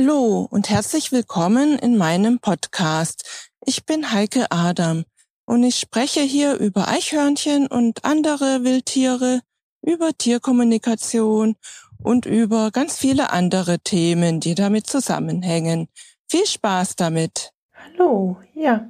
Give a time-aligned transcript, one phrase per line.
[0.00, 3.50] Hallo und herzlich willkommen in meinem Podcast.
[3.66, 5.02] Ich bin Heike Adam
[5.44, 9.40] und ich spreche hier über Eichhörnchen und andere Wildtiere,
[9.82, 11.56] über Tierkommunikation
[12.00, 15.88] und über ganz viele andere Themen, die damit zusammenhängen.
[16.28, 17.50] Viel Spaß damit.
[17.74, 18.88] Hallo, ja.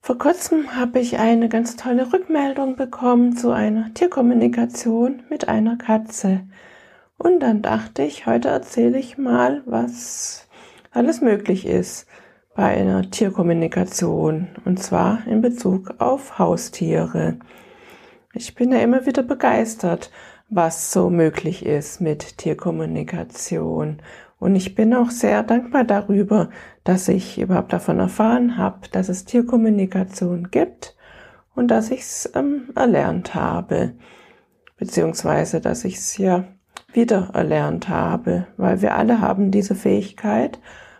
[0.00, 6.40] Vor kurzem habe ich eine ganz tolle Rückmeldung bekommen zu einer Tierkommunikation mit einer Katze.
[7.22, 10.48] Und dann dachte ich, heute erzähle ich mal, was
[10.90, 12.06] alles möglich ist
[12.54, 14.48] bei einer Tierkommunikation.
[14.64, 17.38] Und zwar in Bezug auf Haustiere.
[18.32, 20.10] Ich bin ja immer wieder begeistert,
[20.48, 24.00] was so möglich ist mit Tierkommunikation.
[24.38, 26.48] Und ich bin auch sehr dankbar darüber,
[26.84, 30.96] dass ich überhaupt davon erfahren habe, dass es Tierkommunikation gibt
[31.54, 33.92] und dass ich es ähm, erlernt habe.
[34.78, 36.44] Beziehungsweise, dass ich es ja
[36.92, 40.58] wieder erlernt habe, weil wir alle haben diese Fähigkeit,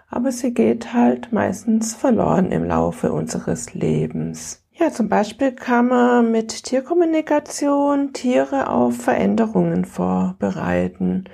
[0.08, 4.64] aber sie geht halt meistens verloren im Laufe unseres Lebens.
[4.72, 11.24] Ja, zum Beispiel kann man mit Tierkommunikation Tiere auf Veränderungen vorbereiten.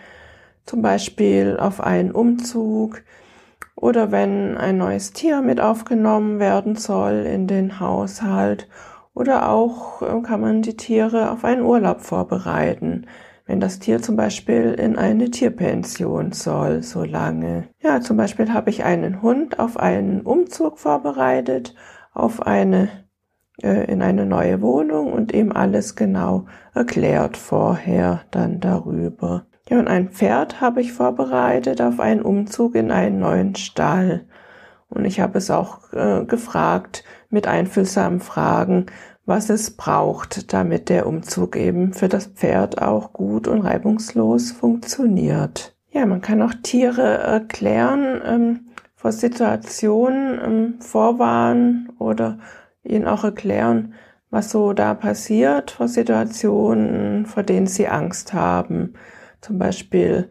[0.65, 3.03] Zum Beispiel auf einen Umzug
[3.77, 8.69] oder wenn ein neues Tier mit aufgenommen werden soll in den Haushalt
[9.15, 13.07] oder auch äh, kann man die Tiere auf einen Urlaub vorbereiten
[13.47, 17.69] wenn das Tier zum Beispiel in eine Tierpension soll, so lange.
[17.81, 21.75] Ja, zum Beispiel habe ich einen Hund auf einen Umzug vorbereitet,
[22.13, 22.89] auf eine,
[23.63, 29.47] äh, in eine neue Wohnung und ihm alles genau erklärt vorher dann darüber.
[29.69, 34.27] Ja, und ein Pferd habe ich vorbereitet auf einen Umzug in einen neuen Stall.
[34.89, 38.87] Und ich habe es auch äh, gefragt mit einfühlsamen Fragen,
[39.27, 45.77] was es braucht, damit der Umzug eben für das Pferd auch gut und reibungslos funktioniert.
[45.91, 48.61] Ja, man kann auch Tiere erklären, ähm,
[48.95, 52.39] vor Situationen ähm, vorwarnen oder
[52.83, 53.95] ihnen auch erklären,
[54.31, 58.95] was so da passiert, vor Situationen, vor denen sie Angst haben.
[59.41, 60.29] Zum Beispiel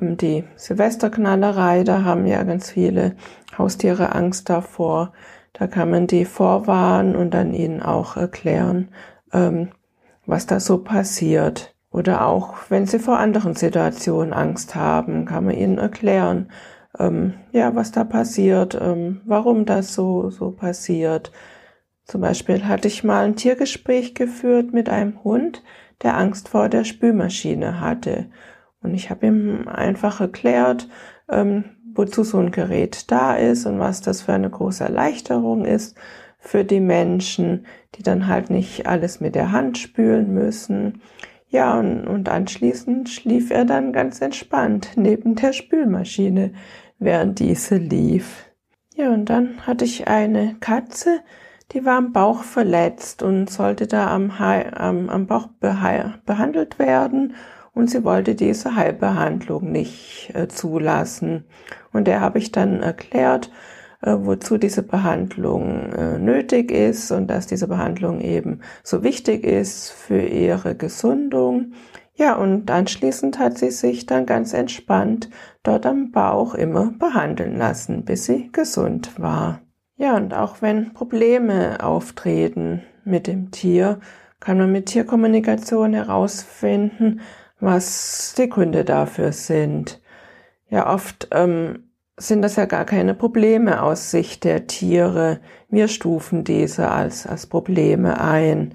[0.00, 3.16] ähm, die Silvesterknallerei, da haben ja ganz viele
[3.56, 5.12] Haustiere Angst davor.
[5.52, 8.88] Da kann man die vorwarnen und dann ihnen auch erklären,
[9.32, 9.70] ähm,
[10.26, 11.74] was da so passiert.
[11.90, 16.50] Oder auch, wenn sie vor anderen Situationen Angst haben, kann man ihnen erklären,
[16.98, 21.32] ähm, ja, was da passiert, ähm, warum das so, so passiert.
[22.04, 25.62] Zum Beispiel hatte ich mal ein Tiergespräch geführt mit einem Hund,
[26.02, 28.30] der Angst vor der Spülmaschine hatte.
[28.82, 30.88] Und ich habe ihm einfach erklärt,
[31.28, 31.64] ähm,
[31.98, 35.96] wozu so ein Gerät da ist und was das für eine große Erleichterung ist
[36.38, 37.66] für die Menschen,
[37.96, 41.02] die dann halt nicht alles mit der Hand spülen müssen.
[41.48, 46.52] Ja, und, und anschließend schlief er dann ganz entspannt neben der Spülmaschine,
[46.98, 48.44] während diese lief.
[48.94, 51.20] Ja, und dann hatte ich eine Katze,
[51.72, 57.34] die war am Bauch verletzt und sollte da am, am, am Bauch behandelt werden
[57.78, 61.44] und sie wollte diese Heilbehandlung nicht äh, zulassen.
[61.92, 63.52] Und der habe ich dann erklärt,
[64.02, 69.92] äh, wozu diese Behandlung äh, nötig ist und dass diese Behandlung eben so wichtig ist
[69.92, 71.74] für ihre Gesundung.
[72.16, 75.30] Ja, und anschließend hat sie sich dann ganz entspannt
[75.62, 79.60] dort am Bauch immer behandeln lassen, bis sie gesund war.
[79.96, 84.00] Ja, und auch wenn Probleme auftreten mit dem Tier,
[84.40, 87.20] kann man mit Tierkommunikation herausfinden,
[87.60, 90.00] was die Gründe dafür sind.
[90.68, 95.40] Ja, oft ähm, sind das ja gar keine Probleme aus Sicht der Tiere.
[95.68, 98.74] Wir stufen diese als, als Probleme ein.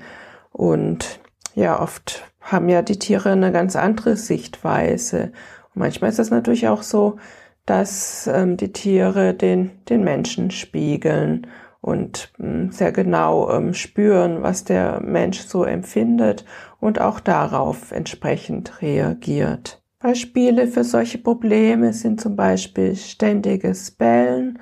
[0.51, 1.19] Und
[1.55, 5.31] ja, oft haben ja die Tiere eine ganz andere Sichtweise.
[5.73, 7.17] Und manchmal ist es natürlich auch so,
[7.65, 11.47] dass ähm, die Tiere den, den Menschen spiegeln
[11.83, 16.45] und hm, sehr genau ähm, spüren, was der Mensch so empfindet
[16.79, 19.83] und auch darauf entsprechend reagiert.
[19.99, 24.59] Beispiele für solche Probleme sind zum Beispiel ständiges Bellen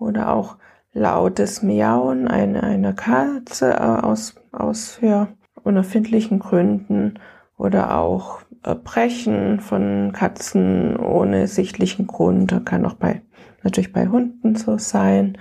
[0.00, 0.56] oder auch
[0.92, 5.28] lautes Miauen einer, einer Katze äh, aus, aus ja,
[5.62, 7.20] unerfindlichen Gründen
[7.56, 8.40] oder auch
[8.82, 12.50] Brechen von Katzen ohne sichtlichen Grund.
[12.50, 13.22] Das kann auch bei,
[13.62, 15.38] natürlich bei Hunden so sein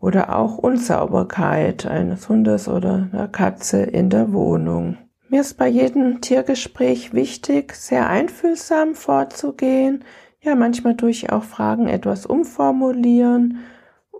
[0.00, 4.96] oder auch Unsauberkeit eines Hundes oder einer Katze in der Wohnung.
[5.28, 10.04] Mir ist bei jedem Tiergespräch wichtig, sehr einfühlsam vorzugehen.
[10.40, 13.58] Ja, manchmal durch auch Fragen etwas umformulieren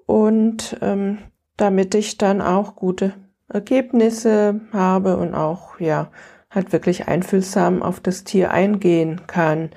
[0.07, 1.19] und ähm,
[1.57, 3.15] damit ich dann auch gute
[3.49, 6.11] Ergebnisse habe und auch ja
[6.51, 9.71] halt wirklich einfühlsam auf das Tier eingehen kann.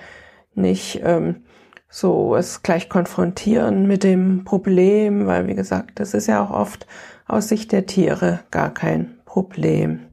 [0.54, 1.44] Nicht ähm,
[1.92, 6.88] so es gleich konfrontieren mit dem Problem, weil wie gesagt, das ist ja auch oft
[7.28, 10.08] aus Sicht der Tiere gar kein Problem.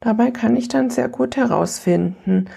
[0.00, 2.48] Dabei kann ich dann sehr gut herausfinden,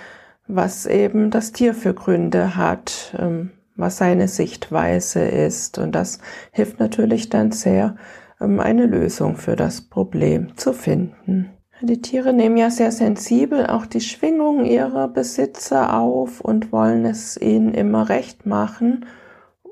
[0.48, 5.78] was eben das Tier für Gründe hat, ähm, was seine Sichtweise ist.
[5.78, 6.20] Und das
[6.52, 7.96] hilft natürlich dann sehr,
[8.40, 11.52] ähm, eine Lösung für das Problem zu finden.
[11.82, 17.38] Die Tiere nehmen ja sehr sensibel auch die Schwingung ihrer Besitzer auf und wollen es
[17.38, 19.06] ihnen immer recht machen.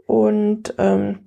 [0.05, 1.19] Und ähm,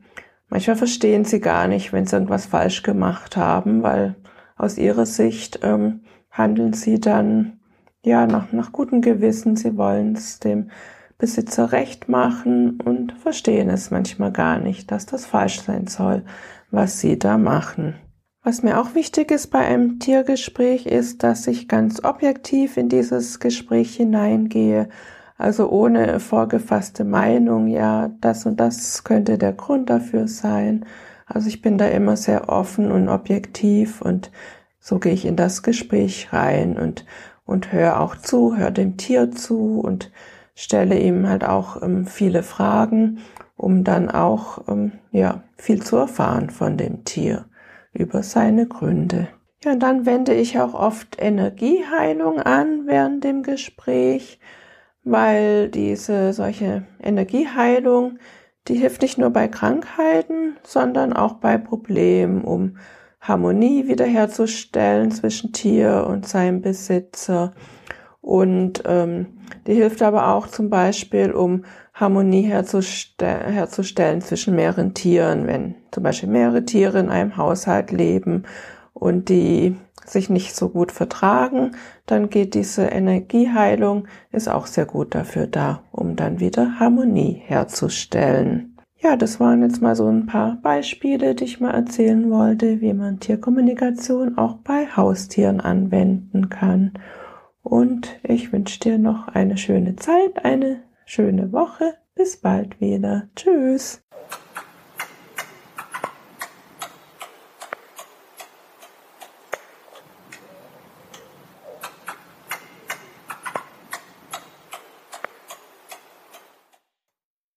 [0.49, 4.17] manchmal verstehen sie gar nicht, wenn sie irgendwas falsch gemacht haben, weil
[4.57, 6.01] aus ihrer Sicht ähm,
[6.31, 7.61] handeln sie dann
[8.03, 9.57] ja nach, nach gutem Gewissen.
[9.57, 10.71] Sie wollen es dem
[11.19, 16.25] Besitzer recht machen und verstehen es manchmal gar nicht, dass das falsch sein soll,
[16.71, 17.97] was sie da machen.
[18.43, 23.39] Was mir auch wichtig ist bei einem Tiergespräch ist, dass ich ganz objektiv in dieses
[23.39, 24.89] Gespräch hineingehe,
[25.37, 30.87] also ohne vorgefasste Meinung, ja, das und das könnte der Grund dafür sein.
[31.27, 34.31] Also ich bin da immer sehr offen und objektiv und
[34.79, 37.05] so gehe ich in das Gespräch rein und,
[37.45, 40.11] und höre auch zu, höre dem Tier zu und
[40.55, 43.19] stelle ihm halt auch ähm, viele Fragen,
[43.59, 47.45] um dann auch ähm, ja, viel zu erfahren von dem Tier
[47.93, 49.29] über seine Gründe.
[49.63, 54.41] Ja, und dann wende ich auch oft Energieheilung an während dem Gespräch,
[55.05, 58.19] weil diese solche Energieheilung,
[58.69, 62.77] die hilft nicht nur bei Krankheiten, sondern auch bei Problemen, um
[63.21, 67.53] Harmonie wiederherzustellen zwischen Tier und seinem Besitzer.
[68.23, 71.65] Und ähm, die hilft aber auch zum Beispiel, um
[71.95, 78.45] Harmonie herzustellen, herzustellen zwischen mehreren Tieren, wenn zum Beispiel mehrere Tiere in einem Haushalt leben
[78.95, 79.77] und die
[80.07, 81.73] sich nicht so gut vertragen,
[82.07, 88.77] dann geht diese Energieheilung, ist auch sehr gut dafür da, um dann wieder Harmonie herzustellen.
[89.03, 92.93] Ja, das waren jetzt mal so ein paar Beispiele, die ich mal erzählen wollte, wie
[92.93, 96.93] man Tierkommunikation auch bei Haustieren anwenden kann.
[97.63, 101.97] Und ich wünsche dir noch eine schöne Zeit, eine schöne Woche.
[102.15, 103.29] Bis bald wieder.
[103.37, 104.03] Tschüss.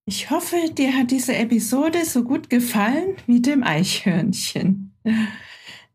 [0.06, 4.94] Ich hoffe, dir hat diese Episode so gut gefallen wie dem Eichhörnchen.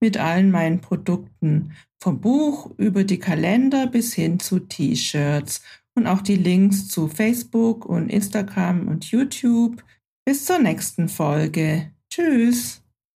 [0.00, 5.62] mit allen meinen Produkten, vom Buch über die Kalender bis hin zu T-Shirts
[5.94, 9.82] und auch die Links zu Facebook und Instagram und YouTube
[10.24, 11.90] bis zur nächsten Folge.
[12.10, 12.82] Tschüss.